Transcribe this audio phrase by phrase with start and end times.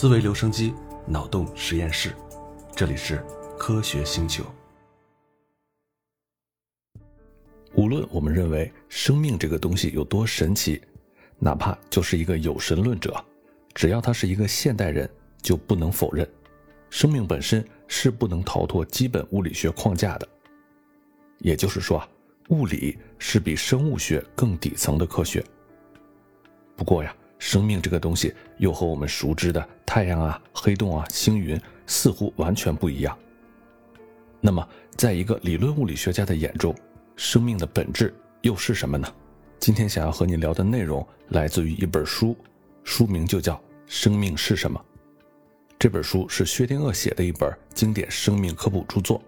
[0.00, 0.72] 思维留声机，
[1.06, 2.16] 脑洞实验室，
[2.74, 3.22] 这里是
[3.58, 4.42] 科学星球。
[7.74, 10.80] 无论我们认为生命这个东西有多神奇，
[11.38, 13.14] 哪怕就是一个有神论者，
[13.74, 15.06] 只要他是一个现代人，
[15.42, 16.26] 就不能否认，
[16.88, 20.26] 生命本身是不能逃脱基本物理学框架的。
[21.40, 22.08] 也就是说啊，
[22.48, 25.44] 物理是比生物学更底层的科学。
[26.74, 27.14] 不过呀。
[27.40, 33.18] 生命这个东西又和我们熟知的太阳啊、黑洞啊、星云似乎完全不一样。
[34.40, 36.74] 那么，在一个理论物理学家的眼中，
[37.16, 39.12] 生命的本质又是什么呢？
[39.58, 42.36] 今天想要和你聊的内容来自于一本书，
[42.84, 43.54] 书名就叫
[43.86, 44.78] 《生命是什么》。
[45.78, 49.20] 这本书是薛定谔写的一本经典生命科普著作。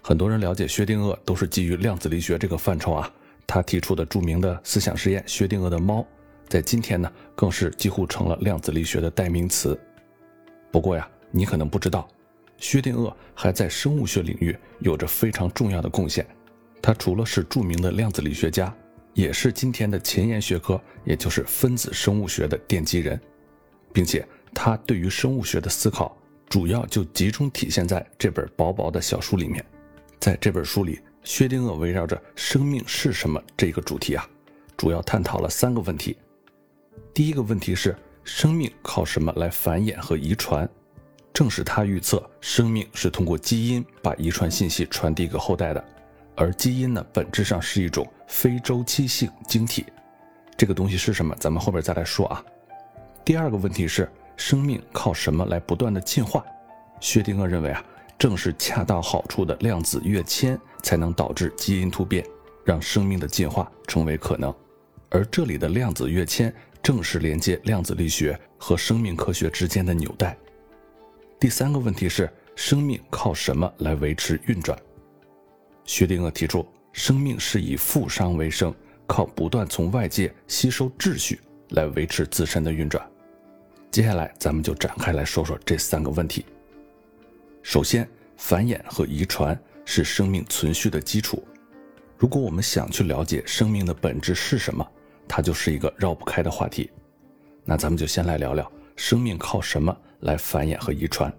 [0.00, 3.12] 很多人了解薛定谔都是基于量子力学这个范畴啊，
[3.48, 6.06] 他提出的著名的思想实验——薛定谔的猫。
[6.52, 9.80] 在今天呢，更是几乎成了量子力学的代名词。
[10.70, 12.06] 不过呀，你可能不知道，
[12.58, 16.26] 薛定谔还在生物学领域有着非常重要的贡献。
[16.82, 18.70] 他除了是著名的量子力学家，
[19.14, 23.18] 也是今天的前沿学科，也就是分子生物学的奠基人，
[23.90, 26.14] 并且他对于生物学的思考，
[26.50, 29.64] 主要就集中体现在这本薄薄的小书里面。
[30.20, 34.28] 在这本书里，薛定谔围绕着“生命是什么”这个主题啊，
[34.76, 36.14] 主要探讨了三个问题。
[37.14, 40.66] 第一个问题是，生命靠什么来繁衍和遗传？
[41.30, 45.84] 正是他预测，生命是通过基因把遗传信息传递给后代的，
[46.34, 49.84] 而基因呢，本质上是一种非周期性晶体。
[50.56, 51.36] 这个东西是什么？
[51.38, 52.42] 咱们后边再来说啊。
[53.22, 56.42] 第二个问题是，生命靠什么来不断的进化？
[56.98, 57.84] 薛定谔认为啊，
[58.18, 62.24] 正是恰到好处的量子跃迁才能导致基因突变，
[62.64, 64.54] 让生命的进化成为可能。
[65.10, 66.50] 而这里的量子跃迁。
[66.82, 70.36] 正是连接量子力学和生命科学之间的纽带。
[71.38, 74.76] 第三个问题是：生命靠什么来维持运转？
[75.84, 78.74] 薛定谔提出，生命是以负熵为生，
[79.06, 81.40] 靠不断从外界吸收秩序
[81.70, 83.08] 来维持自身的运转。
[83.90, 86.44] 接下来，咱们就展开来说说这三个问题。
[87.62, 91.44] 首先，繁衍和遗传是生命存续的基础。
[92.16, 94.88] 如果我们想去了解生命的本质是什么？
[95.34, 96.90] 它就是一个绕不开的话题，
[97.64, 101.32] 那咱们就先来聊聊生命靠什么来繁衍和遗传。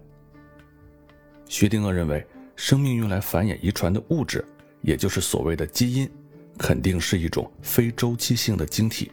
[1.46, 4.44] 薛定谔认为，生命用来繁衍遗传的物质，
[4.80, 6.10] 也就是所谓的基因，
[6.58, 9.12] 肯定是一种非周期性的晶体。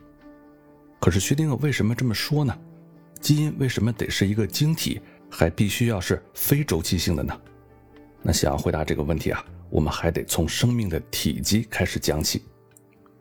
[1.00, 2.58] 可是薛定谔为什么这么说呢？
[3.19, 5.00] 基因为什么得是一个晶体，
[5.30, 7.40] 还必须要是非周期性的呢？
[8.24, 12.42] 那想要回答这个问题啊，我们还得从生命的体积开始讲起。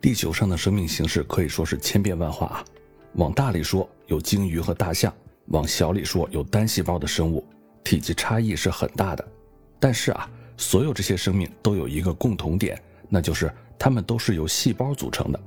[0.01, 2.65] 地球上的生命形式可以说是千变万化啊，
[3.13, 5.13] 往大里说有鲸鱼和大象，
[5.49, 7.45] 往小里说有单细胞的生物，
[7.83, 9.23] 体积差异是很大的。
[9.79, 15.39] 但是啊，所有这些生命都有一个共同点，那就是它们都是由细胞组成的。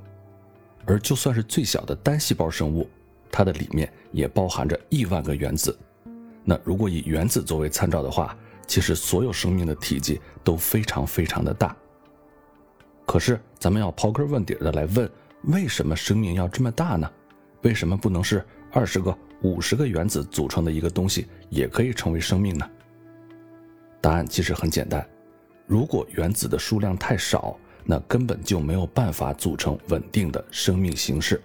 [0.85, 2.89] 而就算是最小的单细胞生物，
[3.29, 5.77] 它的里面也包含着亿万个原子。
[6.45, 8.37] 那如果以原子作为参照的话，
[8.67, 11.75] 其实所有生命的体积都非常非常的大。
[13.05, 15.09] 可是，咱们要刨根问底的来问，
[15.43, 17.09] 为什么生命要这么大呢？
[17.61, 22.69] 为什么不能是二十个、五十个原子组成的一个东西也可以成为生命呢？
[24.01, 25.07] 答案其实很简单，
[25.65, 31.41] 如果原子的数量太少，那根本就没有办法组成稳定的生命形式。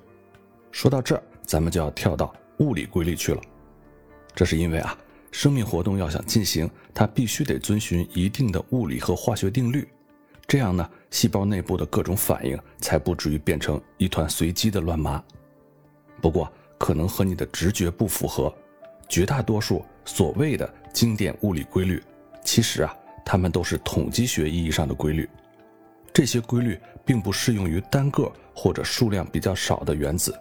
[0.72, 3.40] 说到这儿，咱们就要跳到物理规律去了。
[4.34, 4.96] 这是因为啊，
[5.30, 9.86] 生命活动要想进行，它必须得遵循一定的物理和化学定律。
[10.50, 15.22] 这样呢，细胞内部的各种反应才不至于变成一团随机的乱麻。
[16.20, 18.52] 不过，可能和你的直觉不符合。
[19.08, 22.02] 绝大多数所谓的经典物理规律，
[22.44, 22.92] 其实啊，
[23.24, 25.30] 它们都是统计学意义上的规律。
[26.12, 30.36] 这些规律并不适用于单个或者数量比较少的原子。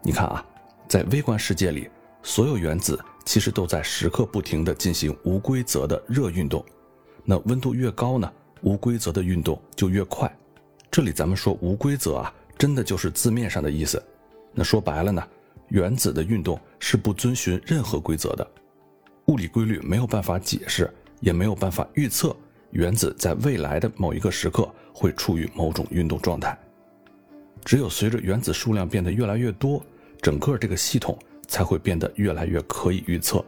[0.00, 0.42] 你看啊，
[0.88, 1.90] 在微观世界里，
[2.22, 6.64] 所有原子其实都在时刻不停地进行无规则的热运动。
[7.22, 8.32] 那温度越高呢？
[8.62, 10.32] 无规则的运动就越快，
[10.90, 14.02] 这里咱们说无规则啊，真的就是字面上的意思。
[14.52, 15.22] 那说白了呢，
[15.68, 18.50] 原子的运动是不遵循任何规则的，
[19.26, 22.34] 物理规律没有办法解释，也没有办法预测
[22.70, 26.56] 原子在未来的某一个时刻会处于某种运动状态。
[27.64, 29.84] 只有随着原子数量变得越来越多，
[30.20, 33.44] 整个这个系统才会变得越来越可以预测。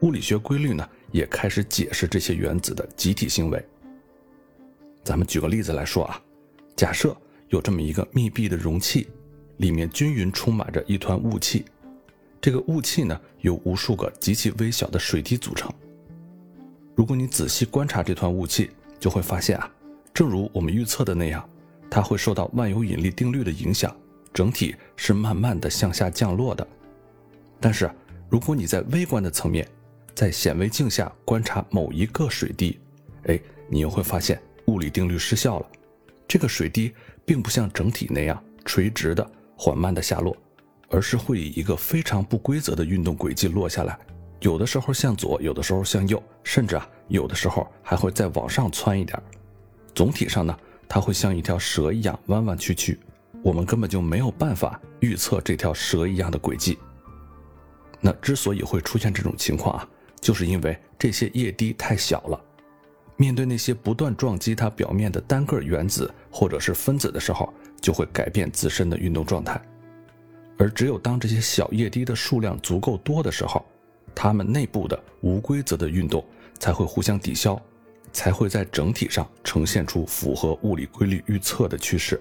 [0.00, 3.64] 物理学规律呢，也开始解释这些原子的集体行为。
[5.04, 6.18] 咱们举个例子来说啊，
[6.74, 7.14] 假设
[7.48, 9.06] 有这么一个密闭的容器，
[9.58, 11.66] 里面均匀充满着一团雾气，
[12.40, 15.70] 这个雾气呢由无数个极其微小的水滴组成。
[16.96, 19.70] 如果你仔细观察这团雾气，就会发现啊，
[20.14, 21.46] 正如我们预测的那样，
[21.90, 23.94] 它会受到万有引力定律的影响，
[24.32, 26.66] 整体是慢慢的向下降落的。
[27.60, 27.90] 但是，
[28.30, 29.68] 如果你在微观的层面，
[30.14, 32.78] 在显微镜下观察某一个水滴，
[33.24, 35.66] 哎，你又会发现物理定律失效了。
[36.26, 36.92] 这个水滴
[37.24, 40.36] 并不像整体那样垂直的、缓慢的下落，
[40.88, 43.98] 而是会以一个非常不规则的运动轨迹落下来。
[44.40, 49.20] 有的时候向左，有的时候向右，甚至啊，有的时候还会再往上窜一点。
[49.94, 50.58] 总体上呢，
[50.88, 52.98] 它会像一条蛇一样弯弯曲曲，
[53.42, 56.78] 我们根本就没有办法预测这条蛇一样的轨迹。
[58.00, 59.88] 那之所以会出现这种情况啊，
[60.20, 62.38] 就是因为这些液滴太小了，
[63.16, 69.60] 面对那些不断撞击它表面的单个原子或者是分子的时候，就会改变自身的运动状态。
[70.56, 73.64] 而只有当这些小液滴的数量足够多的时候，
[74.14, 76.24] 它们内部的无规则的运动
[76.58, 77.60] 才会互相抵消，
[78.12, 82.20] 才会在整体上呈现出符合物理规律预测的趋势。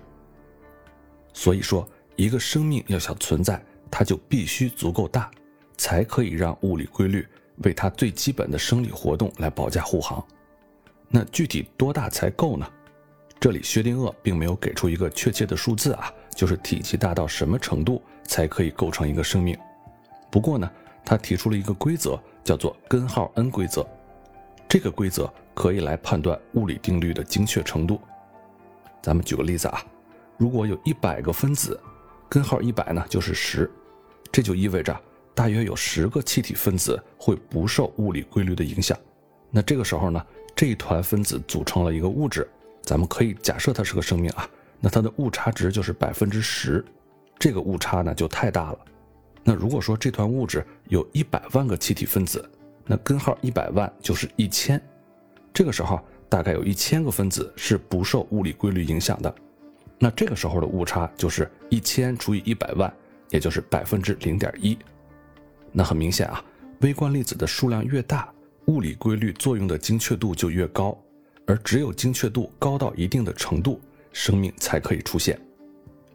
[1.34, 5.30] 所以说，一个生命要想存在，它就必须足够大，
[5.78, 7.28] 才可以让物理规律
[7.64, 10.24] 为它最基本的生理活动来保驾护航。
[11.16, 12.68] 那具体多大才够呢？
[13.40, 19.58] 这里薛定谔并没有给出一个确切的数字啊，就是体积大到什么程度才可以构成一个生命。
[20.32, 20.70] 不过呢。
[21.06, 23.86] 他提出了一个规则，叫做根号 n 规则。
[24.70, 28.00] 这个规则可以来判断物理定律的精确程度。
[29.02, 29.84] 咱们举个例子啊，
[30.38, 31.78] 如果有一百个分子，
[32.30, 33.70] 根号一百呢就是十，
[34.32, 34.98] 这就意味着
[35.36, 38.98] 大约有十个气体分子会不受物理规律的影响。
[39.52, 40.26] 那这个时候呢，
[40.56, 42.48] 这一团分子组成了一个物质，
[42.82, 44.48] 咱们可以假设它是个生命啊，
[44.80, 46.84] 那它的误差值就是百分之十，
[47.40, 48.80] 这个误差呢就太大了。
[49.44, 52.50] 那如果说这团物质有一百万个气体分子，
[52.86, 54.82] 那根号一百万就是一千，
[55.54, 59.36] 这个时候大概有一千个分子是不受物理规律影响的，
[60.00, 62.94] 那这个时候的误差就是一千除以一百万，
[63.30, 64.78] 也就是百分之零点一。
[65.72, 66.44] 那很明显啊，
[66.82, 68.33] 微观粒子的数量越大，
[68.68, 70.98] 物理规律作用的精确度就越高，
[71.46, 73.80] 而只有精确度高到一定的程度，
[74.12, 75.40] 生命才可以出现。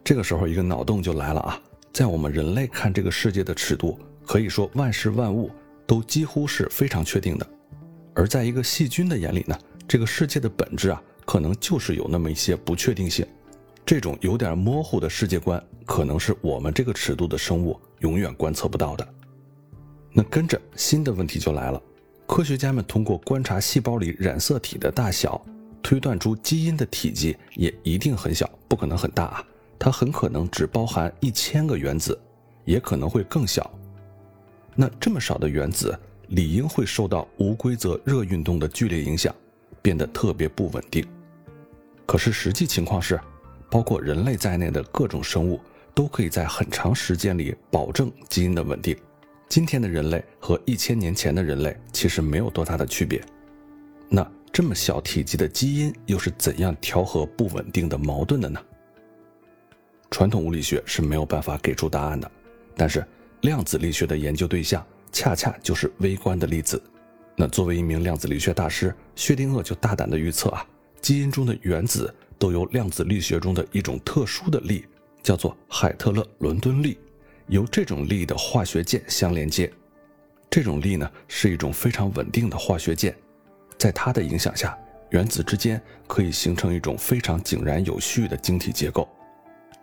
[0.03, 1.61] 这个时候一个脑洞就来了啊。
[1.91, 5.51] 在我们人类看这个世界的尺度，可以说万事万物
[5.85, 7.45] 都几乎是非常确定的；
[8.13, 9.57] 而在一个细菌的眼里呢，
[9.87, 13.25] 这个世界的本质啊，可能就是有那么一些不确定性。
[13.85, 19.07] 这种有点模糊的世界观，可能是我们这个尺度的生物永远观测不到的。
[20.13, 21.81] 那跟着新的问题就来了：
[22.29, 25.43] 科学家们通过观察细胞里染色体的大小，
[25.81, 29.43] 推断出基因的体积也一定很小，不可能很大啊。
[29.79, 32.17] 它很可能只包含一千个原子，
[32.65, 33.71] 也可能会更小。
[34.75, 35.97] 那这么少的原子，
[36.27, 39.35] 理应会受到无规则热运动的剧烈影响，
[39.81, 41.03] 变得特别不稳定。
[42.05, 43.19] 可是实际情况是，
[43.71, 45.59] 包括人类在内的各种生物
[45.95, 48.95] 都可以在很长时间里保证基因的稳定。
[49.49, 53.19] 今天的人类和一千年前的人类其实没有多大的区别。
[54.07, 58.61] 那这么小体积的基因又是怎样调和不稳定的矛盾的呢？
[60.11, 62.29] 传统物理学是没有办法给出答案的，
[62.75, 63.03] 但是
[63.41, 66.79] 量子力学的研究对象恰恰就是微观的粒子。
[67.35, 70.63] 那作为一名量子力学大师，薛定谔就大胆的预测啊，
[71.01, 74.85] 基因中的原子都由量子力学中的一种特殊的力，
[75.23, 76.99] 叫做海特勒伦敦力，
[77.49, 79.71] 由这种力的化学键相连接。
[80.49, 83.15] 这种力呢是一种非常稳定的化学键，
[83.77, 84.77] 在它的影响下，
[85.09, 89.07] 原子之间可以形成一种非常井然有序的晶体结构。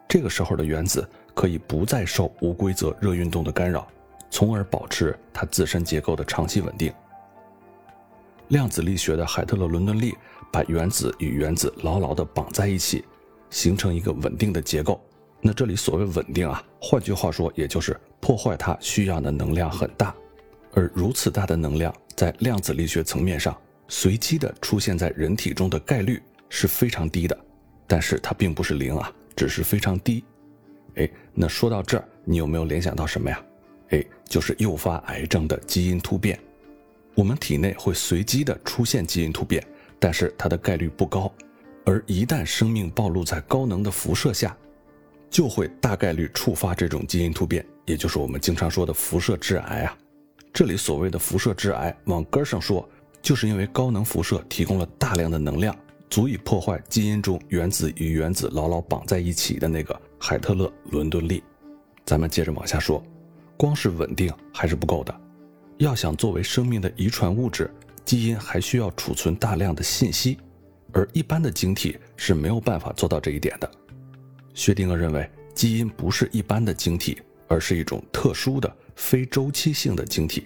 [0.09, 3.87] 这个时候的原子可以不再受无规则热运动的干扰，
[4.31, 6.93] 从而保持它自身结构的长期稳定。
[8.49, 10.15] 量子力学的海特勒伦敦力
[10.53, 13.05] 把原子与原子牢牢地绑在一起，
[13.51, 15.01] 形成一个稳定的结构。
[15.41, 20.15] 那这里所谓稳定啊，换句话说，也就是破坏它需要的能量很大，
[20.73, 23.57] 而如此大的能量在量子力学层面上
[23.89, 27.39] 随机的出现在人体中的概率是非常低的，
[27.87, 29.13] 但是它并不是零啊。
[29.37, 30.25] 只是非常低，
[30.95, 33.39] 哎，那说到这儿，你有没有联想到什么呀？
[33.91, 36.41] 哎，就是诱发癌症的基因突变。
[37.15, 39.63] 我们体内会随机的出现基因突变，
[39.99, 41.31] 但是它的概率不高。
[41.85, 44.57] 而一旦生命暴露在高能的辐射下，
[45.31, 49.97] 就会大概率触发这种基因突变，也就是我们经常说的辐射致癌啊。
[50.53, 52.89] 这里所谓的辐射致癌，往根上说，
[53.21, 55.77] 就是因为高能辐射提供了大量的能量。
[56.09, 61.43] 足以破坏基因中原子与原子牢牢绑在一起的那个海特勒伦敦力。
[62.05, 63.03] 咱们接着往下说，
[63.57, 65.13] 光是稳定还是不够的，
[65.79, 67.69] 要想作为生命的遗传物质，
[68.05, 70.39] 基因还需要储存大量的信息，
[70.93, 73.69] 而一般的晶体是没有办法做到这一点的。
[74.57, 80.45] 薛定谔认为，基因不是一般的晶体，而是一种特殊的非周期性的晶体。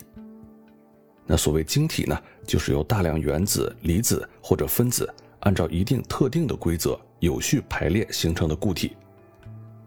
[1.25, 8.97] 那所谓晶体呢，就是由大量原子、离子或者分子按照一定特定的规则有序排列形成的固体。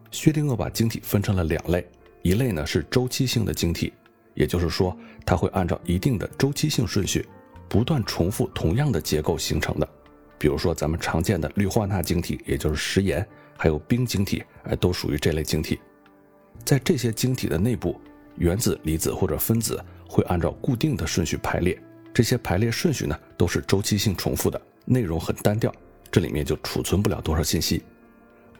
[0.10, 1.86] 薛定谔把晶体分成了两类。
[2.22, 3.92] 一类呢是周期性的晶体，
[4.36, 7.28] 也就是说，它会按照一定的周期性顺序，
[7.68, 9.90] 不断重复同样的结构形成的。
[10.40, 15.80] 比如说咱们常见的氯化钠晶体，也就是食盐，还有冰晶体，哎，都属于这类晶体。
[16.66, 18.00] 在这些晶体的内部，
[18.38, 21.80] 原子、离子或者分子会按照固定的顺序排列，
[22.14, 25.74] 这些排列顺序呢都是周期性重复的，内容很单调，
[26.12, 27.84] 这里面就储存不了多少信息。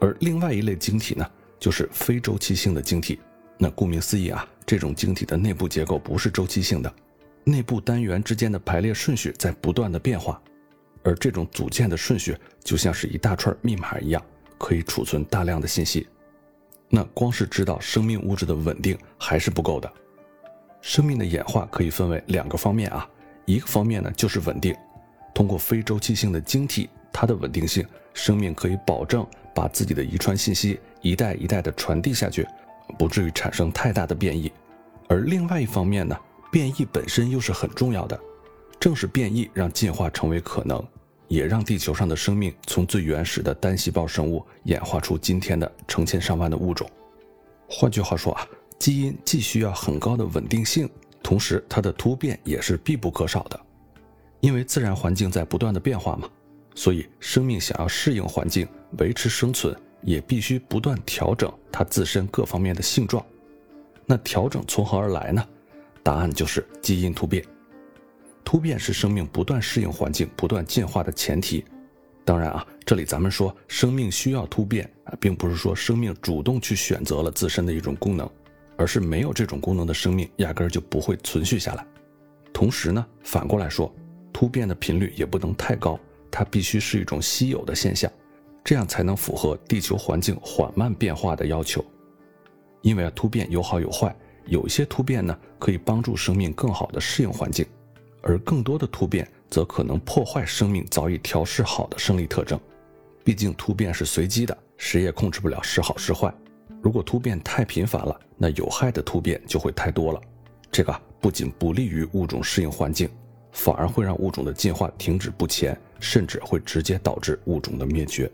[0.00, 1.26] 而另外一类晶体呢，
[1.58, 3.18] 就是非周期性的晶体。
[3.56, 6.92] 那顾名思义啊，这种晶体的内部结构不是周期性的，
[7.44, 10.42] 内部单元之间的排列顺序在不断的变化，
[11.04, 14.20] 而这种组件的顺序就像是一大串密码一样，
[14.64, 16.08] 可以储存大量的信息。
[16.88, 19.92] 那光是知道生命物质的稳定还是不够的，
[20.80, 23.06] 生命的演化可以分为两个方面啊，
[23.44, 24.74] 一个方面呢就是稳定，
[25.34, 32.46] 通过非周期性的晶体，它的稳定性，生命可以保证把自己的遗传信息一代一代的传递下去。
[32.98, 34.50] 不至于产生太大的变异，
[35.08, 36.16] 而另外一方面呢，
[36.50, 38.18] 变异本身又是很重要的。
[38.80, 40.82] 正是变异让进化成为可能，
[41.28, 46.88] 也让地球上的生命从最原始的单细胞生物演化出今天的成千上万的物种。
[47.68, 48.46] 换句话说啊，
[48.78, 50.88] 基因既需要很高的稳定性，
[51.22, 53.60] 同时它的突变也是必不可少的。
[54.40, 56.28] 因为自然环境在不断的变化嘛，
[56.74, 59.74] 所以生命想要适应环境、维持生存。
[60.06, 63.24] 也必须不断调整它自身各方面的性状，
[64.04, 65.42] 那调整从何而来呢？
[66.02, 67.42] 答案就是基因突变。
[68.44, 71.64] 突变是生命不断适应环境、不断进化的前提。
[72.24, 78.28] 当然啊，这里咱们说生命需要突变啊，并不是说生命主动去选择了自身的一种功能，
[78.76, 81.86] 而是没有这种功能的生命压根儿就不会存续下来。
[82.52, 83.92] 同时呢，反过来说，
[84.32, 85.98] 突变的频率也不能太高，
[86.30, 88.10] 它必须是一种稀有的现象。
[88.62, 91.84] 这样才能符合地球环境缓慢变化的要求，
[92.80, 97.66] 因为啊突变有好有坏，有些突变呢可以帮助生命更好的适应环境，
[98.24, 102.58] 而更多的突变则可能破坏生命早已调试好的生理特征。
[103.22, 106.34] 毕竟突变是随机的，谁也控制不了是好是坏。
[106.82, 110.20] 如果突变太频繁了，那有害的突变就会太多了，
[110.70, 113.08] 这个不仅不利于物种适应环境，
[113.52, 118.30] 反而会让物种的进化停止不前，甚至会直接导致物种的灭绝。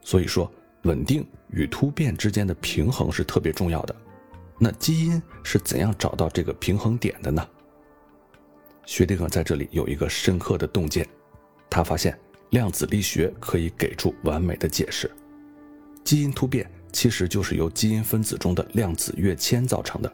[0.00, 0.50] 所以说，
[0.82, 3.94] 稳定与突变之间的平衡是特别重要的。
[4.58, 7.48] 那基因是怎样找到这个平衡点的呢？
[8.84, 11.06] 薛定谔在这里有一个深刻的洞见，
[11.70, 12.18] 他发现
[12.50, 15.10] 量子力学可以给出完美的解释。
[16.04, 20.12] 基因突变其实就是由基因分子中的量子跃迁造成的。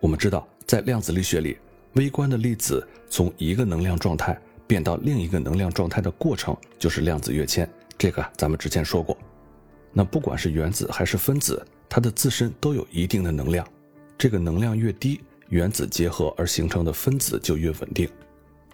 [0.00, 1.56] 我们知道，在量子力学里，
[1.94, 7.68] 微观的粒子从一个能量状态变到另一个能量状态的过程就是量子跃迁。
[7.96, 9.16] 这个咱们之前说过，
[9.92, 13.66] 那不管是原子还是分子，它的自身都有一定的能量。
[14.16, 15.20] 这个能量越低，
[15.50, 18.08] 原子结合而形成的分子就越稳定。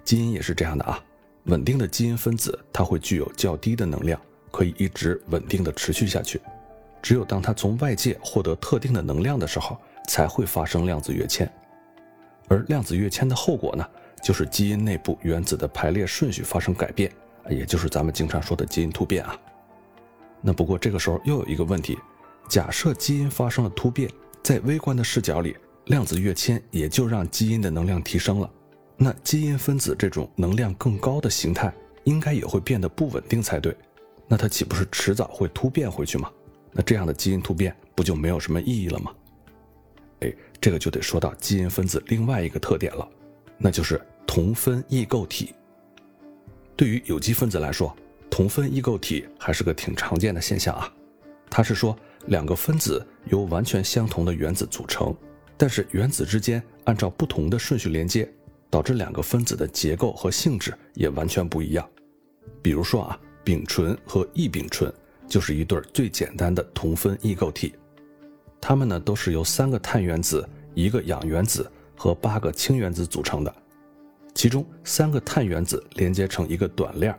[0.04, 1.02] 基因也是这样的啊，
[1.46, 4.20] 稳定的基因分子它会具有较低的能量，
[4.52, 6.40] 可以一直稳定的持续下去。
[7.02, 9.76] 只有当它从外界获得特定的能量的时候，
[10.08, 11.52] 才会发生量子跃迁。
[12.48, 13.84] 而量子跃迁的后果呢，
[14.22, 17.10] 就是基因内部原子的排列顺序发生改变。
[17.48, 19.38] 也就是咱们经常说的基因突变啊。
[20.40, 21.96] 那不过这个时候又有一个问题：
[22.48, 24.10] 假设基因发生了突变，
[24.42, 28.50] 在微观的视角里，量子跃迁也就让基因的能量提升了。
[28.96, 31.72] 那基因分子这种能量更高的形态，
[32.04, 33.76] 应该也会变得不稳定才对。
[34.26, 36.30] 那它岂不是迟早会突变回去吗？
[36.72, 39.12] 那这样的基因突变不就没有什么意义了吗？
[40.20, 43.08] 哎，这个就得说到基因分子另外一个特点了，
[43.58, 45.54] 那就是同分异构体。
[46.74, 47.94] 对于有机分子来说，
[48.28, 50.92] 同分异构体还是个挺常见的现象啊。
[51.48, 55.14] 它是说两个分子由完全相同的原子组成，
[55.56, 58.30] 但是原子之间按照不同的顺序连接，
[58.68, 61.88] 导致两个分子的结构和性质也完全不一样。
[62.62, 64.92] 比如说啊，丙醇和异丙醇
[65.26, 67.74] 就是一对最简单的同分异构体，
[68.60, 73.54] 它们呢都是由三个碳原子、一个氧原子和八个氢原子组成的。
[74.34, 77.18] 其中三个碳原子连接成一个短链，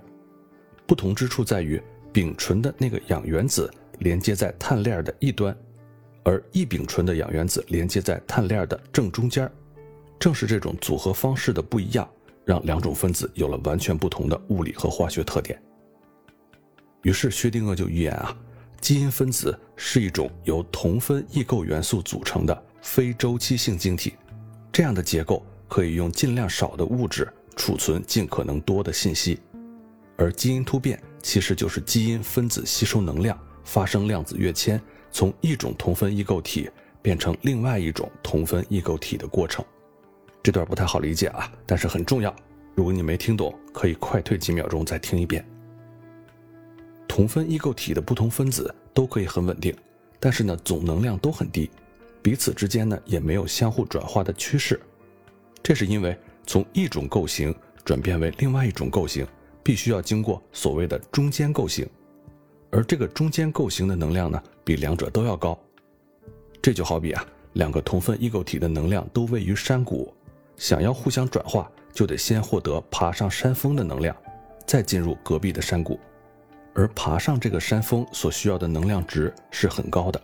[0.85, 1.81] 不同之处在于
[2.13, 5.57] 丙醇的那个氧原子连接在碳链的一端，
[6.27, 9.49] 而异丙醇的氧原子连接在碳链的正中间。
[10.19, 12.05] 正是这种组合方式的不一样，
[12.43, 15.57] 让两种分子有了完全不同的物理和化学特点。
[17.03, 18.35] 于是薛定谔就预言啊，
[18.81, 24.15] 基因分子是一种由同分异构元素组成的非周期性晶体，
[24.69, 29.39] 这样的结构可以用尽量少的物质储存尽可能多的信息，
[30.17, 34.81] 而基因突变其实就是基因分子吸收能量，发生量子跃迁，
[35.11, 36.69] 从一种同分异构体
[37.01, 39.63] 变成另外一种同分异构体的过程。
[40.43, 42.33] 这段不太好理解啊，但是很重要。
[42.75, 45.45] 如果你没听懂，可以快退几秒钟再听一遍。
[47.07, 49.75] 同分异构体的不同分子都可以很稳定，
[50.19, 51.69] 但是呢，总能量都很低，
[52.21, 54.79] 彼此之间呢也没有相互转化的趋势。
[55.63, 59.25] 这是因为从一种构型转变为另外一种构型，
[59.63, 61.87] 必须要经过所谓的中间构型，
[62.69, 65.57] 而这个中间构型的能量呢，比两者都要高。
[66.61, 70.13] 这就好比啊，两个同分异构体的能量都位于山谷，
[70.55, 74.15] 想要互相转化，就得先获得爬上山峰的能量，
[74.65, 75.99] 再进入隔壁的山谷。
[76.73, 80.21] 而爬上这个山峰所需要的能量值是很高的，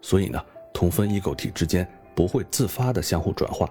[0.00, 0.40] 所以呢，
[0.72, 3.68] 同分异构体之间不会自发的相互转化，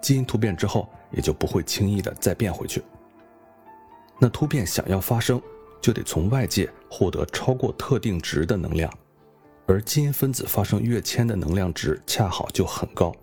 [0.00, 2.82] 基因突变之后也就不会轻易的再变回去。
[4.18, 5.42] 那突变想要发生，
[5.84, 8.90] 就得从外界获得超过特定值的能量，
[9.66, 13.14] 而基因分子发生跃迁的能量值恰好就很高，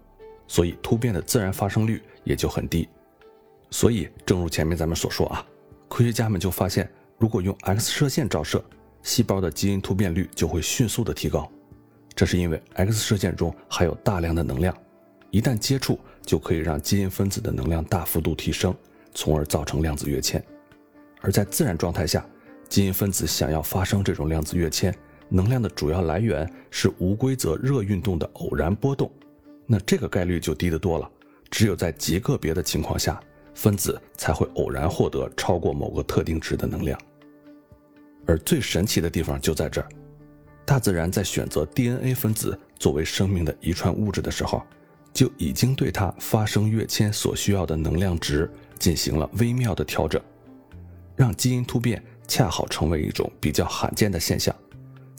[0.47, 2.87] 所以突变的自然发生率也就很低。
[3.71, 5.43] 所以，正如前面咱们所说啊，
[5.89, 6.87] 科学家们就发现。
[7.17, 8.63] 如果用 X 射线照射，
[9.01, 11.51] 细胞的基因突变率就会迅速的提高。
[12.13, 14.77] 这是因为 X 射线中含有大量的能量，
[15.31, 18.71] 一旦接触就可以让基因分子的能量大幅度提升，
[19.15, 20.43] 从而造成量子跃迁。
[21.21, 22.23] 而在自然状态下，
[22.71, 24.95] 基因分子想要发生这种量子跃迁，
[25.27, 29.11] 能量的主要来源是无规则热运动的偶然波动，
[29.67, 31.11] 那这个概率就低得多了。
[31.49, 33.21] 只有在极个别的情况下，
[33.53, 36.97] 分子才会偶然获得超过某个特定值的能量。
[38.25, 39.89] 而最神奇的地方就在这儿，
[40.63, 44.63] 大自然在选择 DNA 分子作为生命的遗传物质的时候，
[45.11, 50.21] 就已经对它发生跃迁所需要的能量值进行了微妙的调整，
[51.17, 54.55] 让基因突变恰好成为一种比较罕见的现象，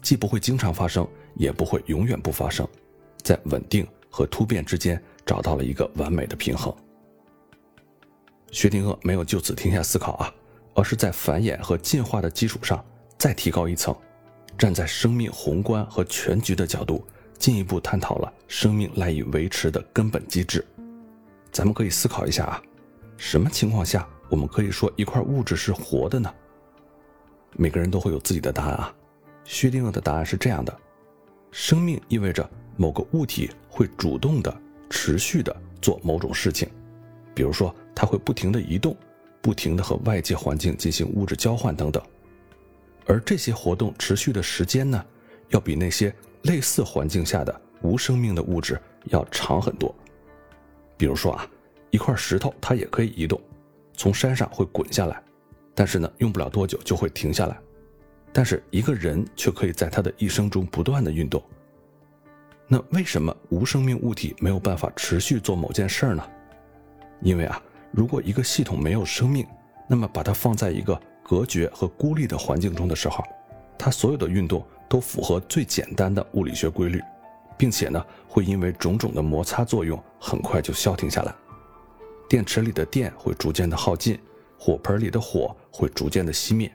[0.01, 2.67] 既不会经常发生，也不会永远不发生，
[3.21, 6.75] 在稳定和突变之间找到了一个完美的平衡。
[8.51, 10.33] 薛定谔没有就此停下思考啊，
[10.75, 12.83] 而是在繁衍和进化的基础上。
[13.19, 13.95] 再提高一层，
[14.57, 17.07] 站在生命宏观和全局的角度，
[17.39, 20.67] 进一步探讨了生命赖以维持的根本机制。
[21.53, 22.63] 咱们可以思考一下啊，
[23.19, 26.33] 什么情况下我们可以说一块物质是活的呢？
[27.57, 28.95] 每个人都会有自己的答案啊。
[29.45, 30.77] 薛定谔的答案是这样的：
[31.51, 34.55] 生命意味着某个物体会主动的、
[34.89, 36.69] 持续的做某种事情，
[37.35, 38.97] 比如说它会不停的移动，
[39.41, 42.03] 不停的和外界环境进行物质交换等等。
[43.05, 45.05] 而这些活动持续的时间呢，
[45.49, 49.93] 要比那些类似环境下的无生命的物质要长很多。
[50.97, 51.45] 比如说啊，
[51.91, 53.41] 一块石头它也可以移动，
[53.95, 55.21] 从山上会滚下来，
[55.75, 57.59] 但是呢，用不了多久就会停下来。
[58.33, 61.43] 但是一个人却可以在他的一生中不断的运动。
[62.67, 66.25] 那为什么无生命物体没有办法持续做某件事儿呢？
[67.21, 69.47] 因为啊，如果一个系统没有生命，
[69.87, 73.23] 那么把它放在一个隔绝和孤立的环境中的时候，
[73.79, 77.03] 它所有的运动都符合最简单的物理学规律，
[77.59, 81.35] 并且呢，会因为种种的摩擦作用很快就消停下来。
[82.27, 84.19] 电池里的电会逐渐的耗尽，
[84.63, 86.71] 火盆里的火会逐渐的熄灭。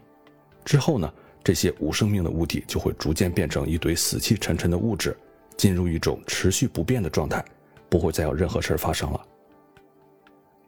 [0.66, 5.16] 之后呢，这些无生命的物体就会逐渐变成一堆死气沉沉的物质，
[5.56, 7.46] 进入一种持续不变的状态，
[7.88, 9.26] 不会再有任何事儿发生了。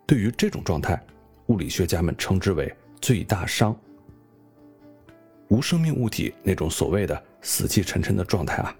[0.08, 0.98] 对于这种状态，
[1.48, 2.74] 物理学家们称之为。
[3.02, 3.74] 最大熵，
[5.48, 8.76] 无生命物体那种所谓的死气沉沉的状态啊，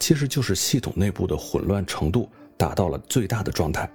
[0.00, 3.88] 其实就是系统内部的混乱程度达到了最大的状态。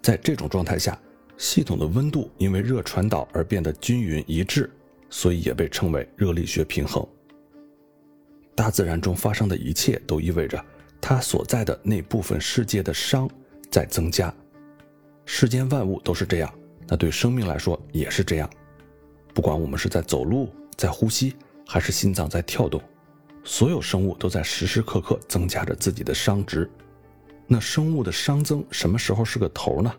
[0.00, 0.96] 在这种状态下，
[1.40, 4.70] 系统的温度因为热传导而变得均匀一致，
[5.08, 7.04] 所以也被称为热力学平衡。
[8.54, 10.62] 大自然中发生的一切都意味着
[11.00, 13.26] 它所在的那部分世界的熵
[13.70, 14.32] 在增加。
[15.24, 16.54] 世间万物都是这样，
[16.86, 18.48] 那对生命来说也是这样。
[19.32, 21.34] 不管我们是在走路、在呼吸，
[21.66, 22.82] 还是心脏在跳动，
[23.44, 26.70] 所有生物都在时时刻刻增加着自己的熵值。
[27.46, 29.90] 那生物的熵增什么时候是个头呢？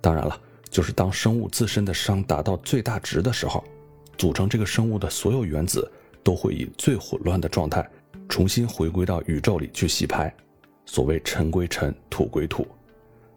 [0.00, 0.38] 当然了，
[0.74, 3.62] 就是当生物自身的熵达到最大值的时候，
[4.18, 5.88] 组成这个生物的所有原子
[6.20, 7.88] 都会以最混乱的状态
[8.28, 10.34] 重新回归到宇宙里去洗牌。
[10.84, 12.66] 所谓尘归尘，土归土。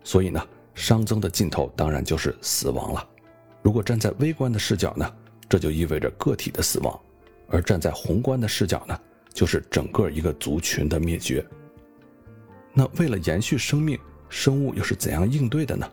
[0.04, 3.08] 所以呢，熵增的尽头当然就是死亡了。
[3.62, 5.08] 如果站在微观的视角呢，
[5.48, 7.00] 这就意味着个体的死亡；
[7.50, 9.00] 而站在宏观的视角呢，
[9.32, 11.46] 就是整个一个族群的灭绝。
[12.74, 15.88] 那为了延续生命，生物又是怎样应对的呢？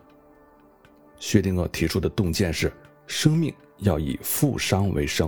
[1.25, 2.71] 薛定谔提出的洞见是：
[3.07, 5.27] 生命要以负熵为生。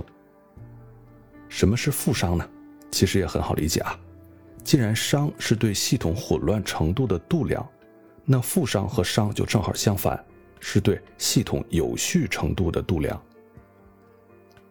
[1.48, 2.48] 什么是负熵呢？
[2.88, 3.98] 其实也很好理解啊。
[4.62, 7.68] 既然熵是对系统混乱程度的度量，
[8.24, 10.24] 那负熵和熵就正好相反，
[10.60, 13.20] 是对系统有序程度的度量。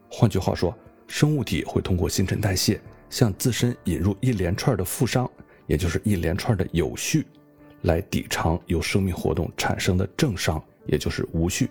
[0.10, 0.74] 换句话说，
[1.10, 5.30] 生物体会通过新陈代谢向自身引入一连串的负熵，
[5.66, 7.28] 也就是一连串的有序，
[7.82, 10.62] 来抵偿由生命活动产生的正熵。
[10.88, 11.70] 也就是无序。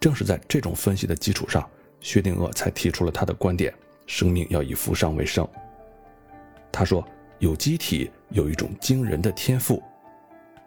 [0.00, 1.68] 正是在这种分析的基础上，
[2.00, 3.74] 薛定谔才提出了他的观点：
[4.06, 5.46] 生命要以负熵为生。
[6.70, 7.04] 他说，
[7.40, 9.82] 有机体有一种惊人的天赋，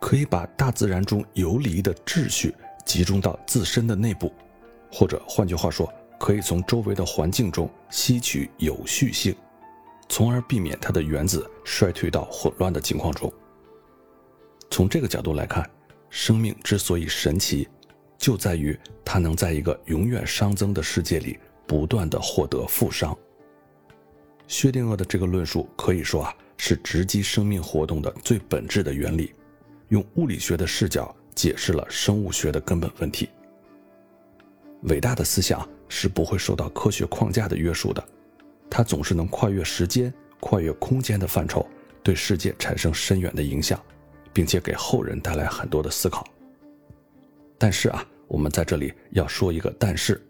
[0.01, 2.53] 可以把大自然中游离的秩序
[2.85, 4.33] 集中到自身的内部，
[4.91, 9.33] 或者换句话说，可以从周围的环境中吸取有序性，
[10.09, 13.31] 从而避免它的原子衰退到混乱的情况中。
[14.69, 15.69] 从这个角度来看。
[16.11, 17.67] 生命之所以神奇，
[18.17, 23.17] 就在于它能在一个永远熵增的世界里不断的获得负熵。
[24.45, 29.33] 薛定谔的这个论述可以说啊，是直击生命活动的最本质的原理，
[29.87, 33.29] 用物理学的视角解释了生物学的根本问题。
[34.83, 38.05] 伟大的思想是不会受到科学框架的约束的，
[38.69, 41.65] 它总是能跨越时间、跨越空间的范畴，
[42.03, 43.81] 对世界产生深远的影响。
[44.33, 46.25] 并且给后人带来很多的思考。
[47.57, 50.21] 但是啊，我们在这里要说一个但是，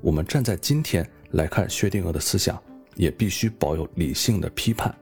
[0.00, 2.60] 我们站在今天来看薛定谔的思想，
[2.94, 4.94] 也必须保有理性的批判。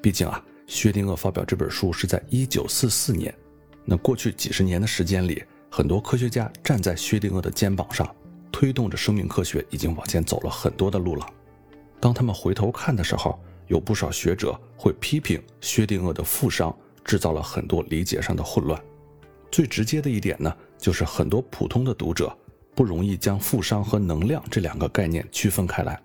[0.00, 3.34] 毕竟啊，薛定谔发表这本书是在一九四四年，
[3.84, 8.14] 那过去几十年的时间里，很多科学家站在薛定谔的肩膀上，
[8.52, 11.26] 推动着生命科学已经往前走了很多的路了。
[11.98, 16.72] 当他们回头看的时候，有不少学者会批评薛定谔的负熵。
[17.04, 18.80] 制造了很多理解上的混乱，
[19.50, 22.34] 最直接的一点呢，就是很多普通的读者
[22.74, 26.00] 不容易将负熵和能量这两个概念区分开来。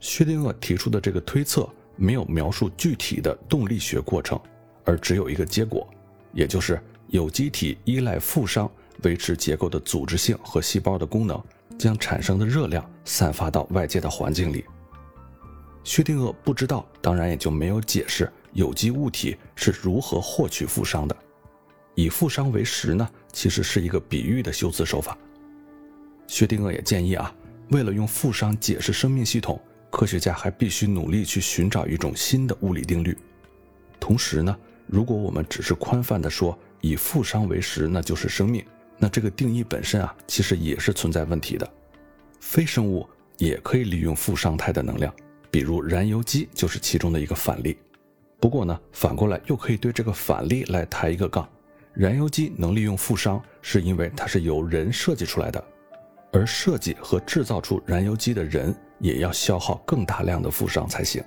[0.00, 4.38] 薛定谔提出的这个推测没有描述具体的动力学过程，
[4.84, 5.88] 而只有一个结果，
[6.32, 8.68] 也就是有机体依赖负熵
[9.04, 11.42] 维持结构的组织性和细胞的功能，
[11.78, 14.64] 将产生的热量散发到外界的环境里。
[15.82, 18.30] 薛定谔不知道，当然也就没有解释。
[18.56, 21.14] 有机物体是如何获取负熵的？
[21.94, 23.06] 以负熵为食呢？
[23.30, 25.16] 其实是一个比喻的修辞手法。
[26.26, 27.30] 薛定谔也建议啊，
[27.68, 33.14] 为了用负熵解释生命系统，科学家还必须努力去寻找一种新的物理定律。
[34.00, 38.64] 同时呢，如果我们只是宽泛的说以负熵为食，那就是生命，
[38.96, 41.70] 那这个定义本身啊，其实也是存在问题的。
[42.40, 45.12] 非生物也可以利用负熵态的能量，
[45.50, 47.76] 比如燃油机就是其中的一个反例。
[48.38, 51.48] 不过呢，反过来又可以对这个反例来抬一个杠：
[51.94, 55.64] 燃油机能利用负熵，是因为它是由人设计出来的，
[56.32, 61.24] 而设计和制造出燃油机的人也要消耗更大量的负熵才行。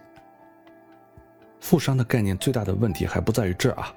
[1.59, 3.93] 负熵的概念最大的问题还不在于这儿啊，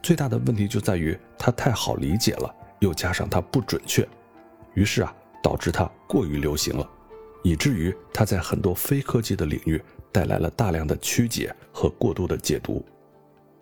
[0.00, 4.08] 最大的问题就在于它太好理解了，又加上它不准确，
[4.74, 6.88] 于是啊，导致它过于流行了，
[7.42, 9.82] 以至于它在很多非科技的领域。
[10.14, 12.84] 带来了大量的曲解和过度的解读，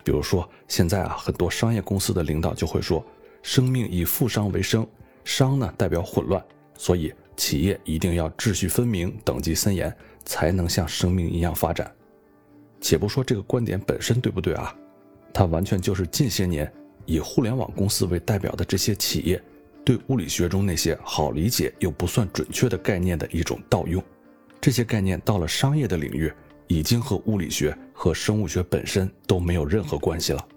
[0.04, 3.02] 比如说现在啊，很多商业公司的领导就会说，
[3.40, 4.86] 生命以负商为生，
[5.24, 6.44] 商呢代表混乱，
[6.76, 9.90] 所以企业一定要秩序分明、等级森严，
[10.26, 11.90] 才能像生命一样发展。
[12.82, 14.76] 且不说这个观点本身对不对啊，
[15.32, 16.70] 它完全就是近些年
[17.06, 19.42] 以互联网公司为代表的这些企业，
[19.86, 24.04] 对物理学中那些好理解又不算准确的概念的一种盗用。
[24.62, 26.32] 这些概念到了商业的领域，
[26.68, 30.48] 已经和物理学和生物学本身都没有任何关系了。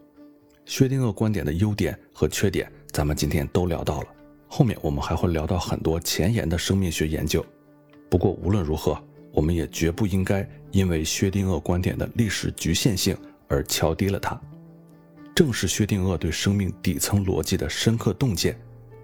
[0.63, 4.07] 薛定谔观点的优点和缺点，咱们今天都聊到了。
[4.47, 7.43] 后面我们还会聊到很多前沿的生命学研究。
[8.07, 8.95] 不过无论如何，
[9.31, 14.39] 我们也绝不应该因为薛定谔观点的历史局限性而敲低了它。
[15.33, 18.55] 正是薛定谔对生命底层逻辑的深刻洞见，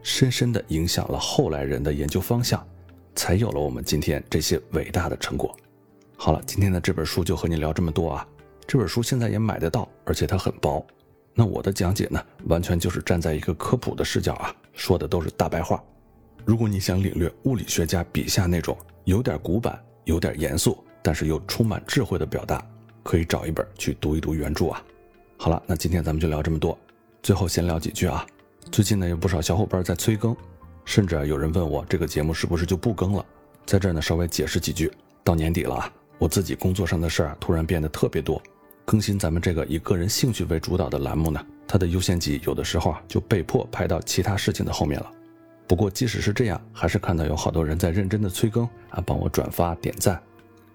[0.03, 2.63] 深深地影响了后来人的研究方向。
[3.15, 5.55] 才有了我们今天这些伟大的成果。
[6.17, 8.27] 好了，今天的这本书就和你聊这么多啊。
[8.67, 10.85] 这本书现在也买得到，而且它很薄。
[11.33, 15.83] 那我的讲解呢，完全就是站在一个科普的视角啊，说的都是大白话。
[16.45, 22.63] 如果你想领略物理学家笔下那种有点古板、有点严肃、但是又充满智慧的表达，
[23.03, 24.83] 可以找一本去读一读原著啊。
[25.37, 26.77] 好了，那今天咱们就聊这么多。
[27.23, 28.25] 最后先聊几句啊，
[28.71, 30.35] 最近呢有不少小伙伴在催更，
[30.85, 33.25] 甚至有人问我这个节目是不是就不更了。
[33.65, 34.91] 在这儿呢稍微解释几句，
[35.23, 38.41] 到年底了啊，我自己工作上的事儿突然变得特别多，
[38.85, 45.11] 更新咱们这个以个人兴趣为主导的栏目呢，它的优先级有的时候啊就被迫排到其他事情的后面了。
[45.67, 50.21] 不过即使是这样，还是看到有好多人在认真的催更啊，帮我转发点赞。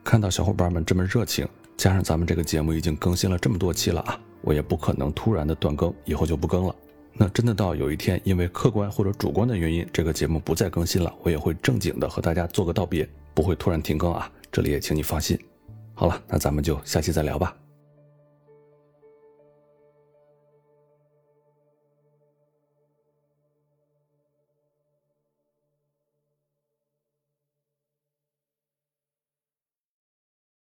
[0.03, 6.75] 看到小伙伴们这么热情，加上咱们这个节目已经更新了这么多期了啊，我也不可能突然的断更，以后就不更了。
[7.19, 15.39] 那真的到有一天因为客观或者主观的原因，这个节目不再更新了，我也会正经的和大家做个道别，不会突然停更啊，这里也请你放心。
[15.95, 17.57] 好了，那咱们就下期再聊吧。